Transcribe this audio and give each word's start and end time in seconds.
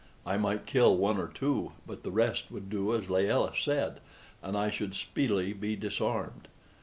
I 0.25 0.35
might 0.35 0.65
kill 0.65 0.97
one 0.97 1.19
or 1.19 1.27
two, 1.27 1.73
but 1.85 2.01
the 2.01 2.09
rest 2.09 2.49
would 2.49 2.71
do 2.71 2.95
as 2.95 3.07
Layelah 3.07 3.55
said, 3.55 3.99
and 4.41 4.57
I 4.57 4.71
should 4.71 4.95
speedily 4.95 5.53
be 5.53 5.75
disarmed. 5.75 6.47